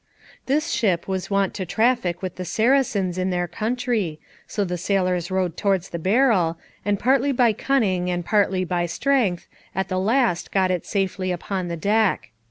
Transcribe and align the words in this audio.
This 0.47 0.71
ship 0.71 1.07
was 1.07 1.29
wont 1.29 1.53
to 1.53 1.63
traffic 1.63 2.23
with 2.23 2.37
the 2.37 2.43
Saracens 2.43 3.19
in 3.19 3.29
their 3.29 3.47
country, 3.47 4.19
so 4.47 4.63
the 4.65 4.75
sailors 4.75 5.29
rowed 5.29 5.55
towards 5.55 5.89
the 5.89 5.99
barrel, 5.99 6.57
and 6.83 6.97
partly 6.99 7.31
by 7.31 7.53
cunning 7.53 8.09
and 8.09 8.25
partly 8.25 8.63
by 8.65 8.87
strength, 8.87 9.45
at 9.75 9.89
the 9.89 9.99
last 9.99 10.51
got 10.51 10.71
it 10.71 10.87
safely 10.87 11.31
upon 11.31 11.67
the 11.67 11.77
deck. 11.77 12.31